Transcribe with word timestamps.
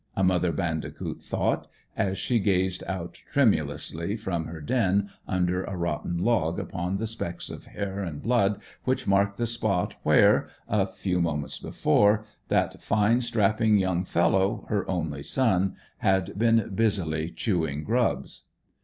a 0.15 0.23
mother 0.23 0.51
bandicoot 0.51 1.21
thought, 1.21 1.67
as 1.95 2.17
she 2.17 2.39
gazed 2.39 2.83
out 2.87 3.13
tremulously 3.13 4.17
from 4.17 4.45
her 4.45 4.59
den 4.59 5.11
under 5.27 5.63
a 5.63 5.77
rotten 5.77 6.17
log 6.17 6.59
upon 6.59 6.97
the 6.97 7.05
specks 7.05 7.51
of 7.51 7.67
hair 7.67 7.99
and 7.99 8.23
blood 8.23 8.59
which 8.83 9.05
marked 9.05 9.37
the 9.37 9.45
spot 9.45 9.93
where, 10.01 10.49
a 10.67 10.87
few 10.87 11.21
moments 11.21 11.59
before, 11.59 12.25
that 12.47 12.81
fine 12.81 13.21
strapping 13.21 13.77
young 13.77 14.03
fellow, 14.03 14.65
her 14.69 14.89
only 14.89 15.21
son, 15.21 15.75
had 15.99 16.33
been 16.35 16.71
busily 16.73 17.29
chewing 17.29 17.83
grubs. 17.83 18.45